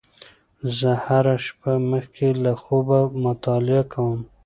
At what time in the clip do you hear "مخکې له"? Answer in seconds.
1.91-2.51